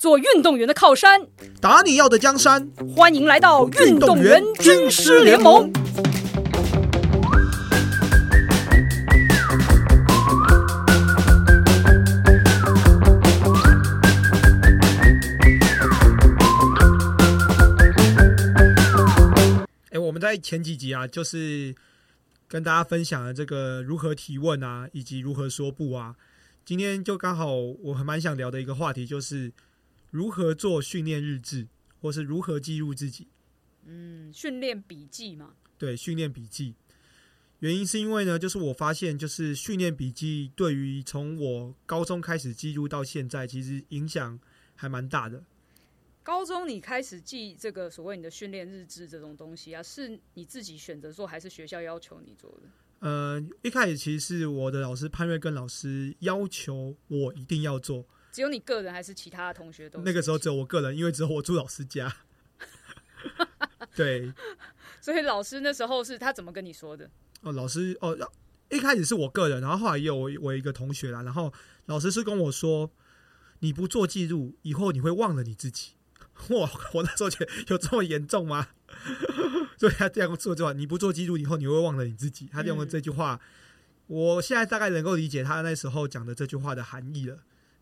[0.00, 1.20] 做运动员的靠山，
[1.60, 2.66] 打你要的江山。
[2.96, 5.70] 欢迎来到运动员军师联盟。
[19.90, 21.74] 哎，我们在前几集啊，就是
[22.48, 26.14] 跟大家分享了这个如何提问啊，以及如何说不啊。
[26.64, 29.52] 今天就刚好，我还蛮想聊的一个话题，就是
[30.10, 31.66] 如何做训练日志，
[32.00, 33.28] 或是如何记录自己。
[33.86, 35.54] 嗯，训练笔记嘛。
[35.78, 36.74] 对，训练笔记。
[37.60, 44.38] 原因是因为呢，就是我发现，就是训练笔记对于从我高中开始记录到现在，其实影响
[44.74, 45.44] 还蛮大的。
[46.22, 52.68] 高中你开始记这个所谓你的训练日志这种东西啊，是你自己选择做，还是学校要求你做的？
[53.00, 58.06] 呃，一开始其实是我的老师潘瑞根老师要求我一定要做。
[58.32, 60.00] 只有你个人还是其他的同学都？
[60.02, 62.14] 那个时候只有我个人，因为只有我住老师家。
[63.94, 64.32] 对，
[65.00, 67.10] 所以老师那时候是他怎么跟你说的？
[67.42, 68.16] 哦，老师哦，
[68.70, 71.52] 一开始是我个人，然后后来也有我我一个同学啦，然后
[71.86, 72.90] 老师是跟我说，
[73.58, 75.94] 你不做记录，以后你会忘了你自己。
[76.50, 78.68] 哇，我那时候觉得有这么严重吗？
[79.76, 82.46] 所以他这样做就话，你不做记录，以后你会忘了你自己。
[82.52, 83.40] 他用了这句话，
[84.06, 87.38] 我现在大概能够理解他那时候讲的这句话的含义了。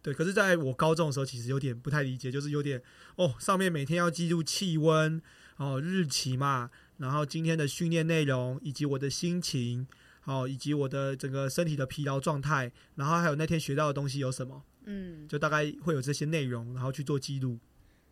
[0.08, 2.82] 对，可是在我高中的时候，其实有点不太理解，就是有点
[3.16, 5.20] 哦，上面每天要记录气温
[5.58, 9.86] 哦、日期嘛，然后今天的训练内容，以及我的心情，
[10.24, 17.58] 哦，以及我的整个身体的疲劳状态，然后还有那天学到的东西有什么，嗯，就大概会有这些内容，然后去做记录。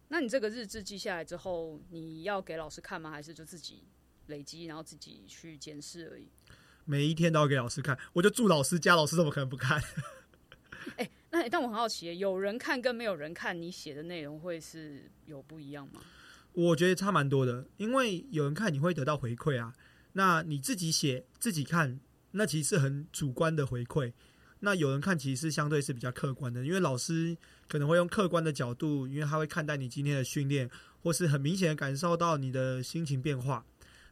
[0.08, 3.10] 那你这个日志记下来之后，你要给老师看吗？
[3.10, 3.84] 还是就自己
[4.26, 6.28] 累积，然后自己去检视而已？
[6.84, 9.82] 每一天都要给老师看，我就住老师家，老师怎么可能不看？
[10.96, 16.00] 哎，那但我很好奇，有人看跟没有人看，你写的内容会是有不一样吗？
[16.52, 19.74] 我觉得差蛮多的，因为有人看你会得到回馈啊。
[20.12, 24.12] 那你自己写自己看，那其实是很主观的回馈。
[24.60, 27.36] 那有人看其实是相对是比较客观的，因为老师
[27.68, 30.70] 可能会用客观的角度，因为他会看待你今天的训练，
[31.02, 33.62] 或是很明显的感受到你的心情变化，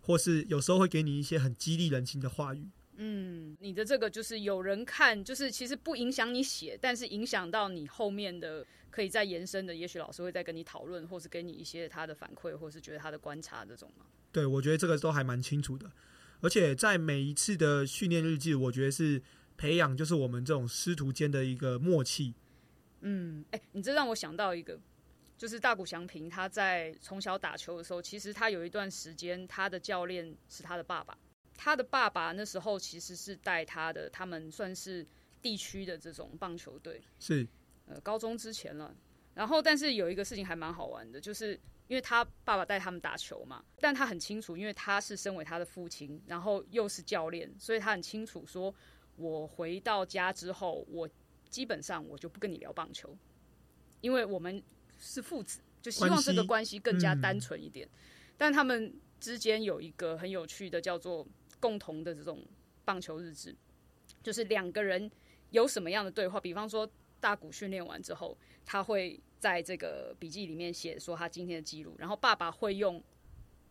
[0.03, 2.69] 或是有时候会给你一些很激励人心的话语。
[2.97, 14.07] 嗯，你的这个就是有人看，就是其实不影响你写，但是影响到你后面的可以再延伸的，也许老师会再跟你讨论，或是给你一些他的反馈，或是觉得他的观察这种吗？
[14.31, 15.91] 对，我觉得这个都还蛮清楚的，
[16.41, 19.21] 而且在每一次的训练日记，我觉得是
[19.57, 22.35] 培养就是我们这种师徒间的一个默契。
[23.01, 24.79] 嗯，哎、你这让我想到一个，
[25.37, 31.19] 就是大谷翔平他在从小打球的时候，其实他有一段时间，他的教练是他的爸爸。
[31.57, 35.07] 他的爸爸那时候其实是带他的，他们算是
[35.41, 37.47] 地区的这种棒球队，是，
[37.87, 38.95] 呃，高中之前了。
[39.35, 48.73] 然后，但是有一个事情还蛮好玩的，就是因为他爸爸带他们打球嘛，但他很清楚，因为他是身为他的父亲，然后又是教练，所以他很清楚说，
[49.17, 51.09] 我回到家之后，我
[51.51, 53.17] 基本上我就不跟你聊棒球，
[54.01, 54.63] 因为我们
[55.01, 57.89] 是父子，就希望这个关系更加单纯一点。
[58.37, 61.27] 但他们之间有一个很有趣的，叫做
[61.65, 62.45] 共同的这种
[62.85, 63.57] 棒球日志，
[64.23, 65.11] 就是两个人
[65.49, 66.87] 有什么样的对话，比方说
[67.21, 68.37] 大谷训练完之后，
[68.67, 73.03] 他会在这个笔记里面写说他今天的记录，然后爸爸会用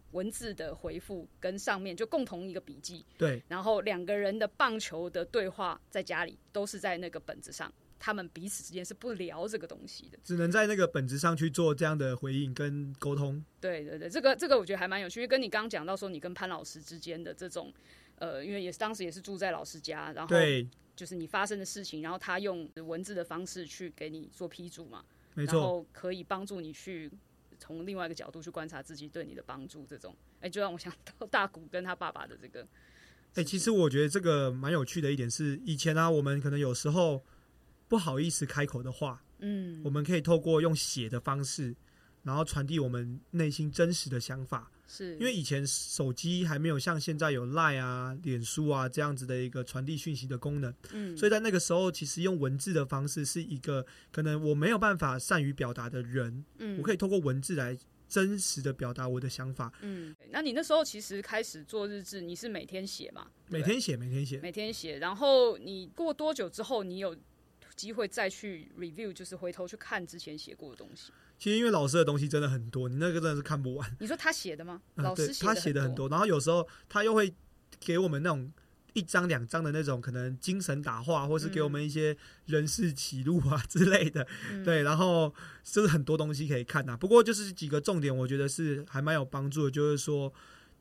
[0.10, 7.72] 文字的回复跟上面就共同一个笔记，对，然后两个人的棒球的对话在家里都是在那个本子上，
[8.06, 10.20] 他们彼此之间是不聊这个东西的。
[10.26, 13.42] 只能在那个本子上去做这样的回应跟沟通。
[13.62, 17.74] 对对对，这个这个我觉得还蛮有趣，因为跟你刚刚讲到说你跟潘老师之间的这种，
[18.18, 27.10] 呃，因为也是当时也是住在老师家，然后对，就是你发生的事情，然后他用文字的方式去给你做批注嘛，没错，然后可以帮助你去
[27.58, 32.68] 从另外一个角度去观察自己对你的帮助，这种，哎，就让我想到大谷跟他爸爸的这个，
[33.36, 37.24] 哎、其实我觉得这个蛮有趣的一点是，以前啊，我们可能有时候
[37.94, 39.80] 不好意思开口的话，嗯。
[39.84, 41.76] 我们可以透过用写的方式，
[42.24, 44.72] 然后传递我们内心真实的想法。
[44.88, 45.16] 是。
[45.20, 56.76] 因为以前手机还没有像现在有 Line 啊、脸书啊这样子的一个传递讯息的功能，嗯，所以在那个时候，其实用文字的方式是一个可能我没有办法善于表达的人，嗯。
[56.80, 57.78] 我可以透过文字来
[58.10, 59.72] 真实的表达我的想法。
[59.82, 63.28] 嗯，那你那时候其实开始做日志，你是每天写嘛？
[63.50, 67.16] 每天写，每天写，每天写，然后你过多久之后，你有
[67.76, 71.12] 机会再去 review，就是回头去看之前写过的东西？
[71.40, 73.98] 其实因为老师的东西真的很多，你那个真的是看不完。
[74.00, 74.82] 你说他写的吗？
[74.96, 77.34] 嗯老师对他写的的很多，然后有时候他又会
[77.80, 78.52] 给我们那种
[78.94, 82.16] 一张两张的那种可能精神打话，或是给我们一些
[82.46, 84.26] 人事启录啊之类的，
[84.64, 85.34] 对，然后
[85.64, 86.96] 就是很多东西可以看呐。
[86.96, 90.32] 不过就是几个重点，我觉得是还蛮有帮助的，就是说，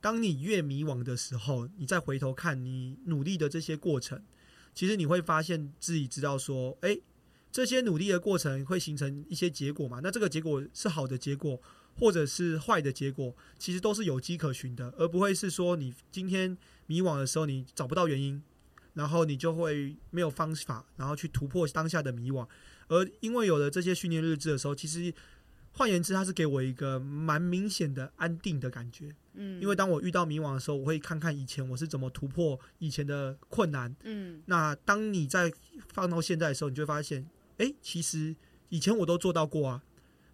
[0.01, 4.23] 当你越迷惘的时候，你再回头看你努力的这些过程，
[4.75, 6.99] 其实你会发现自己知道说，哎，
[7.51, 10.01] 这些努力的过程会形成一些结果嘛？
[10.03, 11.61] 那这个结果是好的结果。
[11.95, 18.43] 或者是坏的结果，其实都是有迹可循的，而不会是说你今天迷惘的时候，你找不到原因，
[18.95, 22.49] 然后你就会没有方法，然后去突破当下的迷惘。
[22.89, 25.13] 而因为有了这些训练日志的时候，其实
[25.73, 29.15] 换言之，它是给我一个蛮明显的安定的感觉。
[29.35, 33.95] 嗯，因为当我遇到迷惘的时候，我会看看以前我是怎么突破以前的困难。
[34.03, 35.51] 嗯，那当你在
[35.89, 37.27] 放到现在的时候，你就会发现，
[37.57, 38.37] 哎，其实
[38.69, 39.83] 以前我都做到过啊，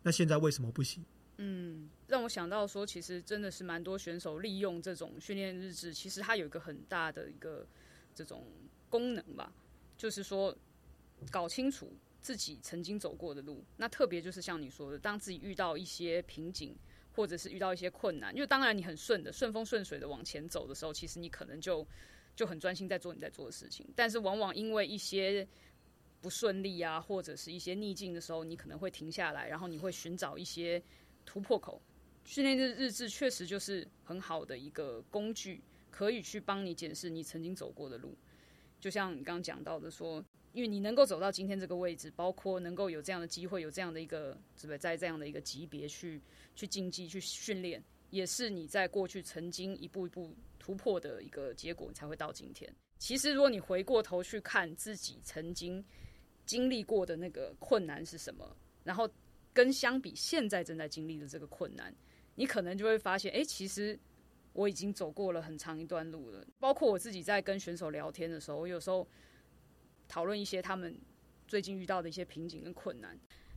[0.02, 1.04] 那现在为什么不行？
[1.36, 7.64] 嗯，让我想到说，其实真的是蛮多选手利用这种训练日志，其实它有一个很大的一个
[8.12, 8.44] 这种
[8.88, 9.52] 功能吧，
[9.96, 10.52] 就是说
[11.30, 13.64] 搞清楚自己曾经走过的路。
[13.76, 16.76] 那特别就是像你说的，当自己遇到一些瓶颈，
[17.12, 21.86] 或者是遇到一些困难，因为当然你很顺的、顺风顺水的往前走的时候，其实你可能就
[22.36, 23.86] 就很专心在做你在做的事情。
[23.94, 25.46] 但是往往因为一些
[26.20, 30.82] 不顺利啊，或者是一些逆境的时候，你可能会停下来，然后你会寻找一些。
[31.30, 31.78] 突破口，
[32.24, 38.16] 训练日日志确实就是很好的一个工具，可以去帮你检视你曾经走过的路。
[38.80, 40.24] 就像你刚刚讲到的，说，
[40.58, 46.20] 因为你能够走到今天这个位置，包括能够有这样的机会，有这样的一个，是不是在这样的一个级别去
[46.56, 52.68] 去竞技、去训练，也是你在过去曾经一步一步突破的一个结果，才会到今天。
[52.98, 55.84] 其实，如果你回过头去看自己曾经
[56.44, 59.08] 经历过的那个困难是什么，然后。
[59.54, 61.92] 跟相比，现在正在经历的这个困难，
[62.36, 63.98] 你可能就会发现，哎，其实
[64.52, 66.46] 我已经走过了很长一段路了。
[66.60, 69.08] 包括我自己在跟选手聊天的时候，我有时候
[70.08, 70.98] 讨论一些他们
[71.46, 73.16] 最近遇到的一些瓶颈跟困难，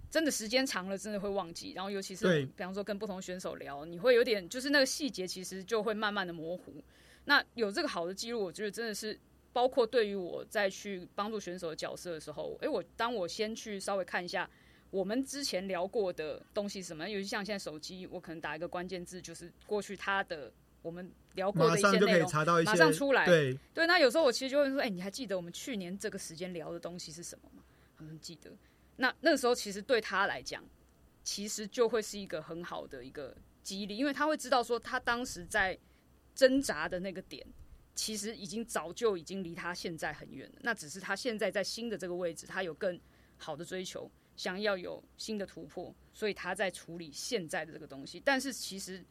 [0.10, 1.72] 真的时间长了，真的会忘记。
[1.74, 6.84] 然后，尤其是比方说跟不同选手聊，你会有点就是那个细节，其实就会慢慢的模糊。
[7.26, 9.20] 那有这个好的记录，我觉得真的是
[9.54, 14.50] 包括对于我在去帮助选手的角色的时候，哎，我当我先去稍微看一下。
[14.90, 17.10] 我们之前聊过的东西什么？
[17.10, 20.52] 尤其像现在手机，我可能打一个关键字，就是过去他的
[20.82, 22.32] 我们聊过的一些内容，
[22.66, 23.26] 马上出来。
[23.26, 27.64] 对对，那有时候我其实就会说，哎，你还记得我们去年这个时间聊的东西是什么吗？
[27.98, 28.52] 他们记得。
[28.96, 30.64] 那那个时候其实对他来讲，
[31.24, 35.78] 其实就会是一个很好的一个激励，因为他会知道说，他当时在
[36.34, 37.46] 挣扎的那个点，
[37.96, 40.60] 其实已经早就已经离他现在很远了。
[40.62, 43.00] 那只是他现在在新的这个位置，他有更
[43.38, 44.10] 好的追求。
[44.38, 48.20] 想要有新的突破，所以他在处理现在的这个东西。
[48.26, 49.04] 但是其实，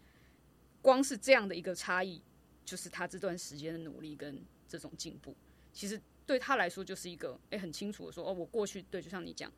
[0.82, 2.22] 光是这样的一个差异，
[2.64, 5.34] 就是他这段时间的努力跟这种进步，
[5.72, 9.52] 其实对他来说就是一个诶很清楚的说哦，我过去对，就像你讲，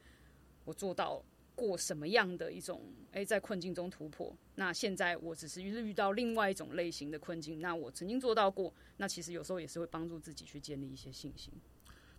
[0.64, 1.22] 我做到
[1.54, 2.82] 过什么样的一种
[3.12, 4.34] 诶在困境中突破。
[4.54, 11.52] 那现在我只是遇到另外一种类型的困境，那我曾经做到过，那其实有时候也是会帮助自己去建立一些信心。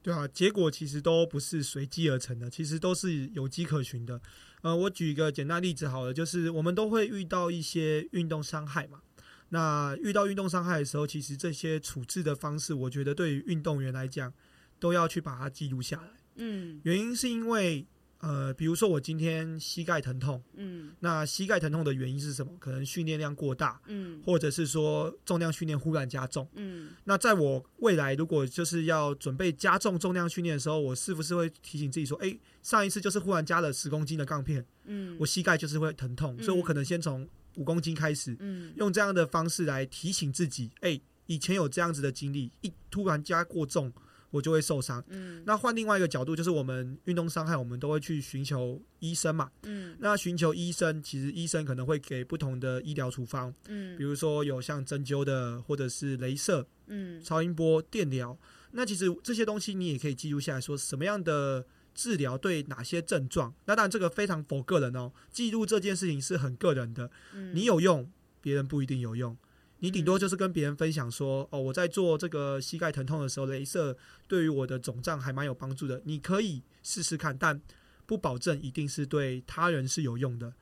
[0.03, 4.21] 对啊，结果其实都不是随机而成的，其实都是有迹可循的。
[4.61, 9.01] 呃，我举一个简单例子好了，就是我们都会遇到一些运动伤害嘛。
[9.49, 14.31] 那遇到运动伤害的时候，其实这些处置的方式，我觉得对于运动员来讲，
[14.79, 16.09] 都要去把它记录下来。
[16.35, 17.87] 嗯，原因是因为。
[18.23, 22.53] 呃，比如说我今天膝盖疼痛，嗯，那膝盖疼痛的原因是什么？
[22.57, 37.27] 可能训练量过大，嗯，或者是说重量训练忽然加重，嗯，那在我未来如果就是要准备加重重量训练的时候，我是不是会提醒自己说，哎，上一次就是忽然加了十公斤的杠片，嗯，我膝盖就是会疼痛，所以我可能先从
[37.57, 43.91] 五公斤开始，嗯，用这样的方式来提醒自己，哎，以前有这样子的经历，一突然加过重。
[44.33, 45.01] 我就会受伤。
[45.09, 49.51] 嗯，那换另外一个角度，就是我们运动伤害，我们都会去寻求医生嘛。
[49.61, 53.53] 嗯，那寻求医生，其实医生可能会给不同的医疗处方。
[53.67, 58.35] 嗯，比如说有像针灸的，或者是镭射，嗯，超音波、电疗。
[58.71, 61.63] 那其实这些东西你也可以记录下来说，什么样的
[61.93, 63.53] 治疗对哪些症状。
[63.65, 67.07] 那当然这个非常否个人哦，记录这件事情是很个人的。
[67.35, 68.11] 嗯，你有用，
[68.41, 69.37] 别人不一定有用。
[69.83, 73.97] 你顶多就是跟别人分享说，哦，我在做这个膝盖疼痛的时候，镭射
[74.29, 76.01] 对于我的肿胀还蛮有帮助的。
[76.05, 77.61] 你可以试试看，但
[78.05, 80.53] 不保证一定是对他人是有用的。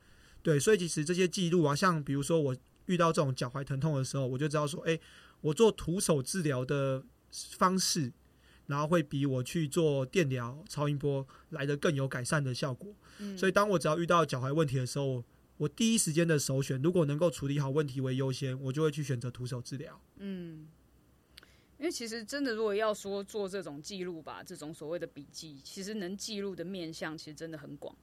[0.42, 4.98] 对，所以其实这些记录啊，像比如说我遇到这种脚踝疼痛的时候，我就知道说，哎，
[5.40, 8.12] 我做徒手治疗的方式，
[8.66, 12.92] 然后会比我去做电疗、超音波来的更有改善的效果。
[13.36, 15.22] 所以当我只要遇到脚踝问题的时候，
[15.62, 20.00] 我第一时间的首选，如果能够处理好问题为优先，我就会去选择徒手治疗。
[20.16, 20.66] 嗯，
[21.78, 27.96] 因为其实真的，如果要说做这种记录吧，这种所谓的笔记，其实能记录的面向其实真的很广，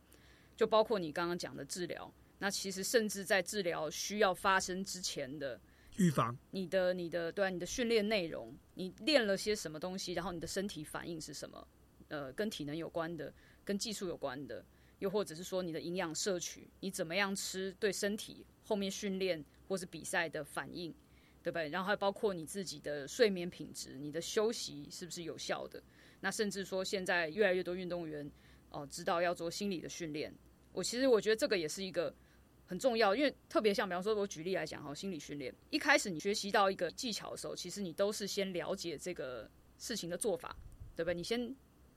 [0.56, 5.60] 就包括你刚刚讲的治疗，那其实甚至在治疗需要发生之前的
[5.98, 11.68] 预防，你的、你的对啊，你的训练内容，你练了些什么东西，然后你的身体反应是什么？
[12.08, 13.34] 呃，跟体能有关的，
[13.66, 14.64] 跟技术有关的，
[15.00, 20.94] 又或者是说你的营养摄取，你怎么样吃，对身体后面训练或是比赛的反应。
[21.42, 21.70] 对不对？
[21.70, 25.82] 然后还包括你自己的睡眠品质，你的休息是不是有效的？
[26.20, 28.30] 那甚至说，现在越来越多运动员
[28.72, 30.36] 哦，知道要做心理的训练。
[30.74, 32.14] 我其实我觉得这个也是一个
[32.66, 40.54] 很重要，因为特别像比方说，我举例来讲哈，心理训练一开始你学习到一个技巧的时候，其实你都是先了解这个事情的做法，
[40.94, 41.16] 对不对？
[41.16, 41.56] 你先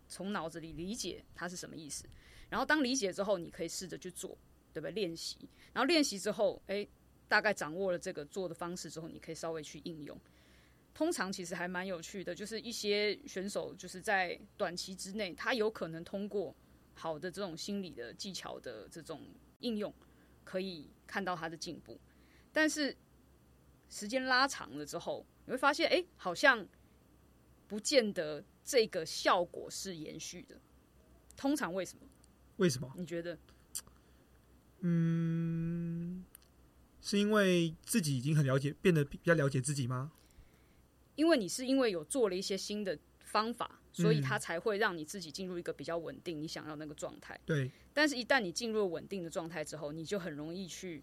[0.09, 2.04] 从脑子里理解它是什么意思，
[2.52, 4.37] 然后当理解之后，你可以试着去做，
[4.73, 4.92] 对不对？
[4.92, 5.38] 练习，
[5.73, 6.87] 然后练习之后，诶。
[7.28, 10.14] 大概掌握了这个做的方式之后，你可以稍微去应用。
[10.92, 16.54] 通常其实还蛮有趣的，就是一些选手就是在短期之内，他有可能通过
[16.92, 19.23] 好的这种心理的技巧的这种
[19.61, 19.90] 应用，
[20.44, 21.99] 可以看到他的进步。
[22.52, 22.94] 但是
[23.88, 26.68] 时间拉长了之后，你会发现，哎，好像
[27.66, 30.61] 不见得这个效果是延续的。
[31.35, 32.04] 通常为什么？
[32.62, 32.88] 为什么？
[32.97, 33.37] 你觉得？
[34.81, 36.25] 嗯。
[37.04, 40.12] 是因为自己已经很了解，变得比较了解自己吗？
[41.16, 47.38] 因为你是因为有做了一些新的方法，所以它才会让你自己进入一个比较稳定、你想要那个状态。
[47.45, 47.69] 对。
[47.92, 51.02] 但是，一旦你进入稳定的状态之后，你就很容易去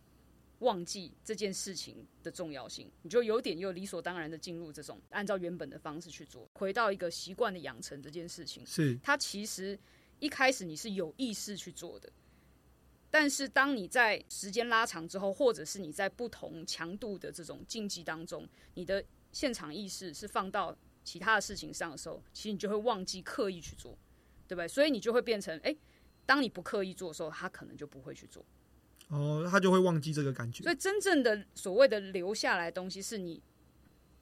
[0.59, 8.65] 忘记这件事情的重要性，你就有点又理所当然的进入这种按照原本的方式去做，回到一个习惯的养成这件事情。
[8.65, 8.97] 是。
[9.03, 9.77] 它其实
[10.19, 12.09] 一开始你是有意识去做的。
[13.11, 23.97] 但是，当你在时间拉长之后，或者是你在不同强度的这种竞技当中，你的现场意识是放到其他的事情上的时候，其实你就会忘记刻意去做，
[24.47, 24.67] 对不对？
[24.67, 25.75] 所以你就会变成，哎，
[26.27, 28.45] 当你不刻意做的时候，他可能就不会去做。
[29.07, 30.61] 哦，他就会忘记这个感觉。
[30.61, 33.41] 所以，真正的所谓的留下来东西，是你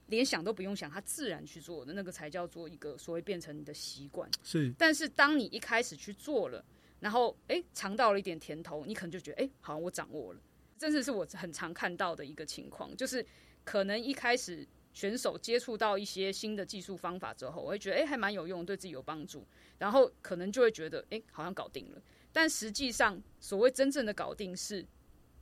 [0.08, 4.30] 连想都不用想，他自然去做的那个，才叫做一个所谓变成你的习惯。
[4.44, 4.74] 是。
[4.78, 6.64] 但是，当你一开始去做了。
[7.00, 10.42] 然后，哎，尝到了一点甜头，你可能就觉得，哎，好像我掌握了。
[10.80, 13.24] 真的是我很常看到的一个情况，就是
[13.64, 19.46] 可能一开始选手接触到一些新的技术方法之后，我会觉得，哎，还蛮有用，对自己有帮助。
[19.78, 22.02] 然后可能就会觉得，哎，好像搞定了。
[22.34, 24.84] 但实际上，所谓真正的搞定是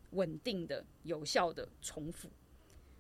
[0.09, 2.29] 稳定的、有效的重复。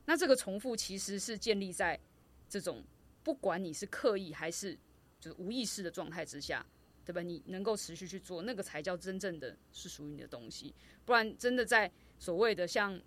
[0.05, 1.99] 那这个重复其实是建立在
[2.47, 2.83] 这种
[3.23, 4.77] 不管你是刻意还是
[5.19, 6.65] 就是无意识的状态之下。
[7.05, 7.21] 对吧？
[7.21, 10.73] 你能够持续去做那个，才叫真正的是属于你的东西。
[11.05, 12.99] 不然，真的在所谓的像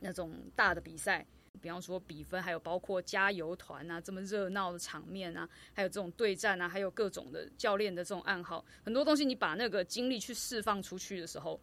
[0.00, 1.24] 那种大的比赛，
[1.60, 11.60] 比方说比分，还有包括加油团啊，这么热闹的场面啊，还有这种对战啊，还有各种的教练的这种暗号，很多东西，你把那个精力去释放出去的时候，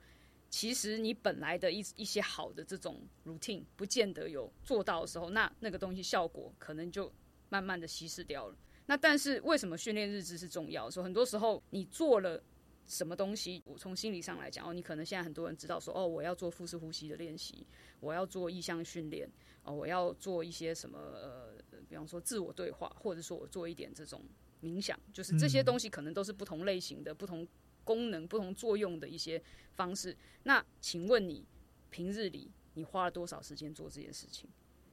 [0.49, 7.11] 其实你本来的一一些好的这种 routine 不见得有做到的时候，那那个东西效果可能就
[7.49, 8.57] 慢慢的稀释掉了。
[8.85, 10.89] 那但是为什么训练日志是重要？
[10.89, 12.41] 说很多时候你做了
[12.85, 17.65] 什么东西，我从心理上来讲哦，你可能现在很多人知道说哦，我要做腹式呼吸的练习，
[17.99, 19.27] 我要做意向训练
[19.63, 21.55] 哦，我要做一些什么呃，
[21.89, 24.23] 比方说自我对话，或者说我做一点这种
[24.61, 27.45] 冥想，就是这些东西可能都是不同类型的、不同
[27.85, 29.41] 功能、不同作用的一些
[29.75, 30.17] 方式。
[30.43, 31.45] 那请问你
[31.89, 34.49] 平日里你花了多少时间做这件事情？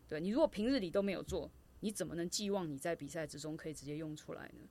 [0.09, 1.51] 对你如果平日里都没有做。
[1.85, 4.69] 你怎么能寄望你在比赛之中可以直接用出来呢？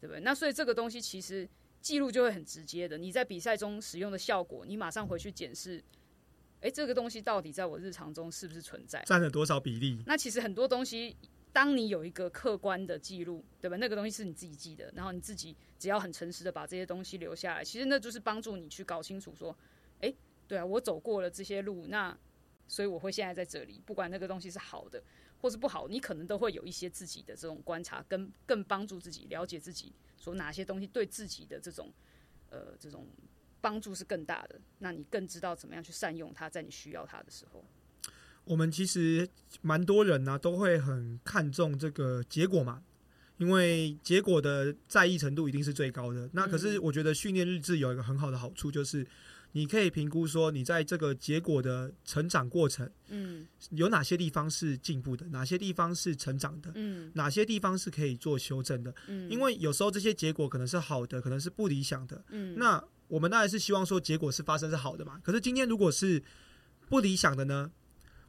[0.00, 0.20] 对不对？
[0.20, 1.48] 那所以这个东西其实
[1.80, 2.96] 记录就会很直接的。
[2.96, 5.82] 你在比赛中使用的效果，你马上回去检视，
[6.60, 9.02] 诶，这个东西到底在我日常中是不是存在？
[9.06, 10.04] 占了多少比例？
[10.06, 11.16] 那其实很多东西，
[11.52, 13.76] 当你有一个客观的记录，对吧？
[13.76, 19.56] 那个东西是你自己记的，然后你自己只要很诚实的把这些东西留下来，其实那就是帮助你去搞清楚说，
[20.00, 20.14] 诶，
[20.48, 22.16] 对啊，我走过了这些路，那
[22.66, 25.02] 所以我会现在在这里，不管那个东西是好的。
[25.42, 31.92] 或是不好，你可能都会有一些自己的这种观察，跟更帮助自己了解自己，说哪些东西对自己的这种
[32.48, 33.08] 呃这种
[33.60, 37.64] 帮助是更大的，那你更知道怎么样去善用它，在你需要它的时候。
[38.44, 39.28] 我们其实
[39.60, 42.82] 蛮多人呢都会很看重这个结果嘛，
[43.38, 46.28] 因为结果的在意程度一定是最高的。
[46.32, 49.06] 那可是我觉得训练日志有一个很好的好处就是。
[49.54, 65.20] 你可以评估说，你在这个结果的成长过程，嗯，有哪些地方是进步的，哪些地方是成长的，嗯，哪些地方是可以做修正的，嗯，因为有时候这些结果可能是好的，可能是不理想的，嗯，那我们当然是希望说结果是发生是好的嘛。
[65.22, 66.22] 可是今天如果是
[66.88, 67.70] 不理想的呢，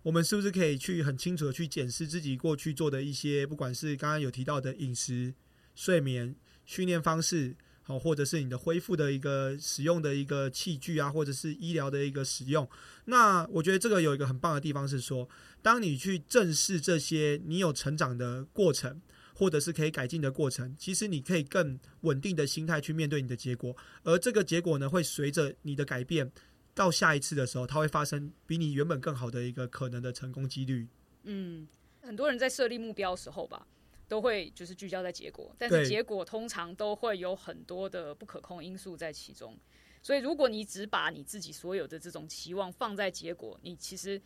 [0.04, 5.34] 我们是不是可以去很清楚的去检视自己过去做的一些，不管是刚刚有提到的饮食、
[5.74, 12.70] 睡眠、训练方式，好，或者是你的恢复的一个使用的一个器具啊，或者是医疗的一个使用。
[13.06, 15.28] 那我觉得这个有一个很棒的地方是说，
[15.62, 19.02] 当你去正视这些，你有成长的过程。
[19.36, 26.32] 或者是可以改进的过程，其实你可以更稳定的心态去面对你的结果，而这个结果呢，会随着你的改变，
[26.74, 30.88] 到下一次的时候，它会发生比你原本更好的一个可能的成功几率。
[31.24, 31.68] 嗯，
[32.01, 33.68] 很多人在设立目标的时候吧，
[34.08, 39.58] 都会就是聚焦在结果，但是结果通常都会有很多的不可控因素在其中，
[40.01, 44.22] 所以如果你只把你自己所有的这种期望放在结果，你其实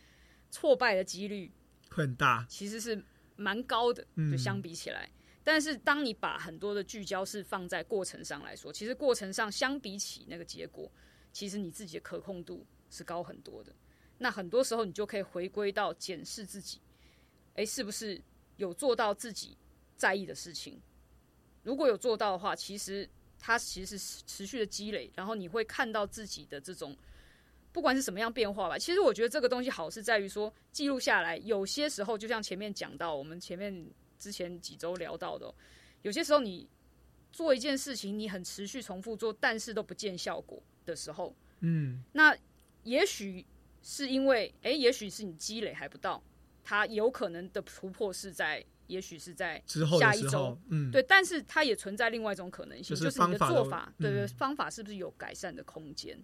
[0.50, 1.52] 挫败的几率
[1.88, 3.02] 很大，其实是。
[3.40, 5.08] 蛮高的，就相比起来，
[5.44, 10.90] 但是当你把很多的聚焦是放在过程上来说，其实过程上相比起那个结果，
[11.38, 13.72] 其实你自己的可控度是高很多的。
[14.18, 16.80] 那很多时候你就可以回归到检视自己，
[17.54, 18.20] 诶，是不是
[18.56, 19.56] 有做到自己
[19.96, 20.80] 在意的事情？
[21.62, 26.96] 如果有做到的话，其实它其实是持续的积累，然后你会看到自己的这种。
[27.70, 31.36] 不管是什么样变化吧，其实我觉得这个东西好是在于说记录下来。
[31.36, 35.54] 有些时候，就像前面讲到，我们前面之前几周聊到的，
[36.02, 36.66] 有些时候你
[37.30, 42.34] 做一件事情，你很持续重复做，但是都不见效果的时候，嗯，那
[42.84, 43.44] 也许
[43.82, 46.22] 是因为，哎，也许是你积累还不到，
[46.64, 49.62] 它有可能的突破是在，也许是在
[50.00, 56.18] 下一周，嗯，对，但是它也存在另外一种可能性，就是你的做法，对对，方法是不是有改善的空间？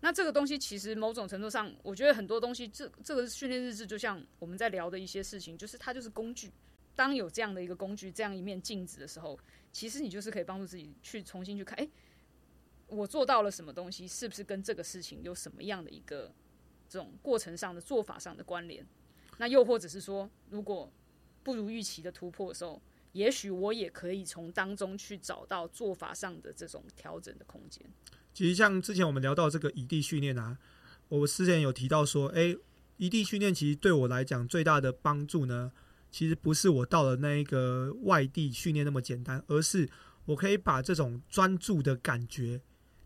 [0.00, 6.52] 那这个东西其实某种程度上，我觉得很多东西，这这个训练日志就像我们在聊的一些事情，就是它就是工具。
[6.94, 9.38] 当有这样的一个工具，这样一面镜子的时候，
[9.72, 11.88] 其实你就是可以帮助自己去重新去看，哎，
[12.88, 16.32] 我做到了什么东西，是不是跟这个事情有什么样的一个
[16.88, 18.84] 这种过程上的做法上的关联？
[19.36, 20.90] 那又或者是说，如果
[21.42, 27.84] 不如预期的突破的时候，也许我也可以从当中去找到做法上的这种调整的空间。
[28.34, 30.58] 其实像之前我们聊到这个异地训练啊，
[31.08, 32.56] 我之前有提到说，哎，
[32.96, 35.72] 异地训练其实对我来讲最大的帮助呢，
[36.10, 39.88] 其实不是我到了那一个外地训练那么简单，而是
[40.26, 42.60] 我可以把这种专注的感觉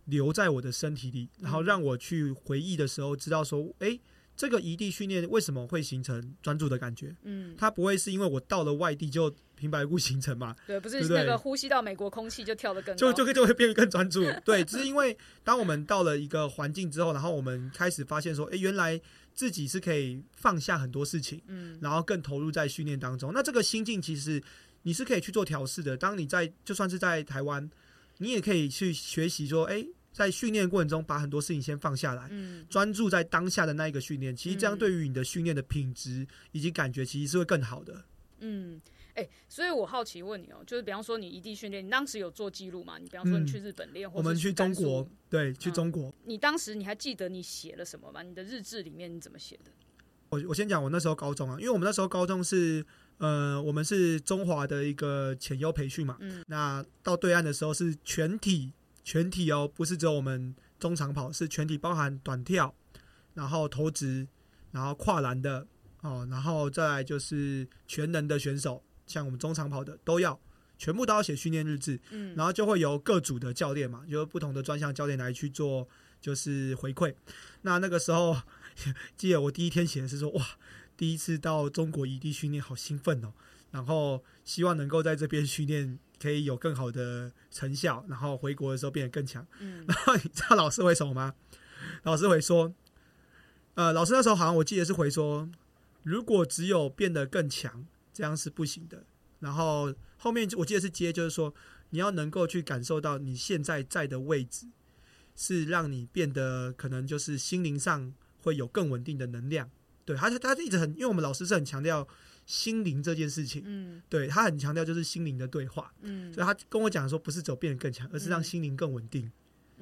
[0.06, 3.98] 留在我的身体里，然后让我去回忆的时候知道说，哎，
[4.36, 7.14] 这个异地训练为什么会形成专注的感觉？
[7.22, 9.34] 嗯，它不会是因为我到了外地就。
[9.54, 10.56] 平白无故形成嘛？
[10.66, 14.24] 对，不是那个呼吸到美国空气就跳得更就就就会变得更专注。
[14.44, 19.00] 对，只是因为当我们到了一个环境之后，然后我们开始发现说，哎，原来
[19.32, 23.30] 自己是可以放下很多事情，嗯，然后更投入在训练当中。
[23.32, 24.42] 那这个心境其实
[24.82, 25.96] 你是可以去做调试的。
[25.96, 27.70] 当你在就算是在台湾，
[28.18, 34.34] 你也可以去学习说，哎，在训练过程中把很多事情先放下来，嗯，专注在当下的那一个训练。
[34.34, 38.04] 其实这样对于你的训练的品质以及感觉，其实是会更好的。
[38.40, 38.80] 嗯。
[39.14, 42.96] 哎，所以我好奇问你哦，就是比方说你异地训练，你当时有做记录吗？
[42.98, 46.10] 你比方说你去日本练，我们去中国，对，去中国。
[46.24, 48.22] 你当时你还记得你写了什么吗？
[48.22, 49.70] 你的日志里面你怎么写的？
[50.30, 52.82] 我我先讲我那时候高中啊，因为我们那时候高中是
[53.22, 58.72] 呃，我们是中华的一个潜优培训嘛，嗯，那到对岸的时候是全体
[59.04, 62.74] 全体哦，不是只有我们中长跑，是全体包含短跳，
[63.32, 64.26] 然后投掷，
[64.72, 65.64] 然后跨栏的
[66.00, 68.82] 哦，然后再来就是全能的选手。
[69.06, 70.36] 像我们中长跑的都要
[70.76, 75.88] 全部都要写训练日志，嗯，然后就会由各组的教练嘛，就不同的专项教练来去做，
[76.20, 77.14] 就是回馈。
[77.60, 78.36] 那那个时候，
[79.16, 80.44] 记得我第一天写的是说，哇，
[80.96, 83.32] 第一次到中国异地训练，好兴奋哦！
[83.70, 89.46] 然后希望能够在这边训练可以有更好的成效，然后回国的时候变得更强。
[89.60, 91.34] 嗯， 然后你知道老师回什么吗？
[92.02, 92.74] 老师回说，
[93.74, 95.48] 呃，老师那时候好像我记得是回说，
[96.02, 97.86] 如果只有变得更强。
[98.14, 99.06] 这样是不行的。
[99.40, 101.54] 然后后面我记得是接，就是说
[101.88, 104.66] 你要能够去感受到你现在在的位置，
[105.34, 109.70] 是让你变得可能就是心灵上会有更稳定的能量。
[110.04, 112.06] 对，他他一直很，因为我们老师是很强调
[112.46, 119.30] 心灵这件事情，嗯，对他很强调就是心灵的对话，嗯，所以他跟我讲说，不是走变得更强，而是让心灵更稳定。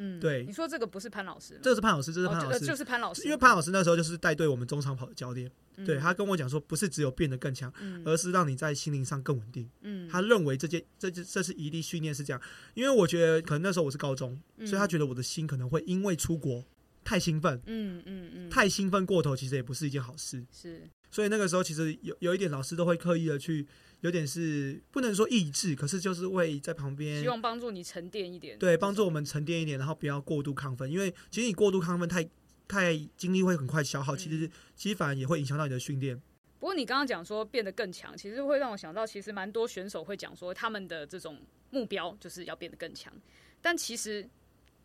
[0.03, 5.51] 嗯，对，你说这个不是潘老师，这是潘老师，这是潘老师，就是潘老师，因为潘老师那时候就是带队我们中长跑的教练。
[5.87, 7.73] 对他跟我讲说，不是只有变得更强，
[8.05, 9.67] 而是让你在心灵上更稳定。
[9.81, 12.41] 嗯，他认为这件这这这是一地训练是这样，
[12.75, 16.63] 因为我觉得可能那时候我是高中，所以他觉得我的心可能会因为出国
[17.05, 20.45] 太兴奋，嗯嗯嗯，太兴奋过头，其实也不是一件好事。
[20.53, 23.67] 是，所以那个时候其实有有一点老师都会刻意的去，
[24.01, 32.29] 有点是不能说抑制，可是就是会在旁边，希望帮助你沉淀一点，对，帮助我们沉淀一点，然后不要过度亢奋，因为其实你过度亢奋太。
[32.71, 36.17] 太精力会很快消耗，其实其实反而也会影响到你的训练。
[36.61, 41.37] 不过你刚刚讲说变得更强，其实会让我想到，其实蛮多选手会讲说他们的这种
[41.71, 43.13] 目标就是要变得更强，
[43.61, 44.25] 但其实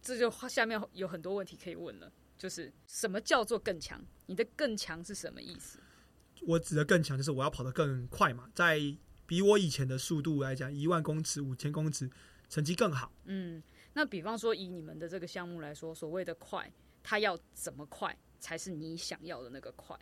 [0.06, 4.00] 这就下面有很多问题可以问了，就是什么叫做更强？
[4.28, 5.80] 你的更强是什么意思？
[6.46, 8.80] 我指的更强就是我要跑得更快嘛，在
[9.26, 12.08] 比我以前的速度来讲，一万公尺、五千公尺
[12.48, 13.12] 成绩更好。
[13.24, 13.64] 嗯，
[13.94, 19.98] 那比方说以你们的这个项目来说，所谓的快，它要怎么快才是你想要的那个快？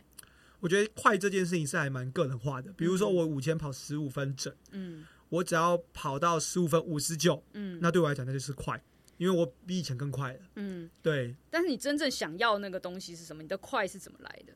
[0.60, 2.70] 我觉得快这件事情是还蛮个人化的。
[2.74, 8.82] 比如说我五千跑十五分整，嗯我只要跑到十五分五十九，嗯那对我来讲那就是快，
[9.16, 10.40] 因为我比以前更快了。
[10.56, 13.42] 嗯，对但是你真正想要那个东西是什么？
[13.42, 14.52] 你的快是怎么来的？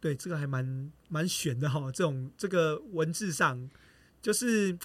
[0.00, 1.90] 对，这个还蛮蛮悬的哈。
[1.90, 3.68] 这种这个文字上
[4.22, 4.76] 就是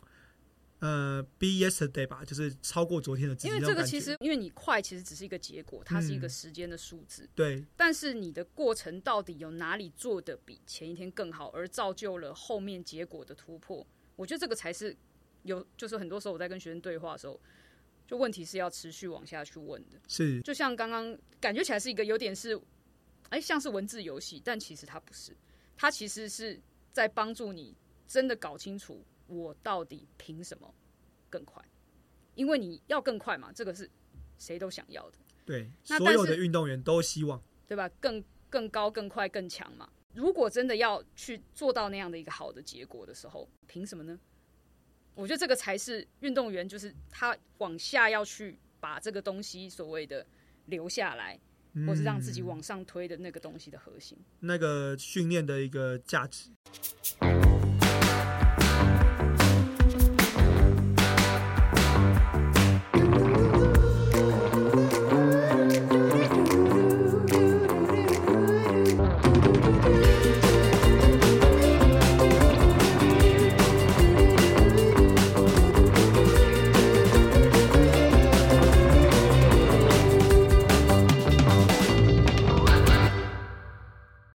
[0.79, 3.59] 呃，be yesterday 吧，就是超过昨天的自己因为。
[3.61, 7.29] 这个其实，因为你快其实只是一个结果，它是一个嗯时间的数字。
[7.35, 13.85] 对但是你的过程到底有哪里做的比前一天更好，而造就了后面结果的突破？
[14.15, 14.97] 我觉得这个才是
[15.43, 17.39] 有，就是很多时候我在跟学生对话的时候，
[18.11, 19.97] 就问题是要持续往下去问的。
[20.05, 22.59] 是就像刚刚感觉起来是一个有点是，
[23.29, 25.33] 哎、像是文字游戏，但其实它不是，
[25.77, 26.59] 它其实是
[26.91, 27.73] 在帮助你
[28.05, 30.75] 真的搞清楚我到底凭什么
[31.29, 31.63] 更快，
[32.35, 33.89] 因为你要更快嘛，这个是
[34.37, 35.17] 谁都想要的。
[35.45, 37.41] 对，那所有的运动员都希望。
[37.65, 37.87] 对吧？
[38.01, 39.89] 更更高、更快、更强嘛。
[40.13, 44.19] 如果真的要去做到那样的一个好的结果的时候，凭什么呢？
[45.13, 50.25] 我觉得这个才是运动员，就是他往下要去把这个东西所谓的
[50.67, 51.39] 留下来，
[51.85, 54.17] 或是让自己嗯往上推的那个东西的核心。
[54.39, 56.49] 那个训练的一个价值。
[57.19, 57.70] 嗯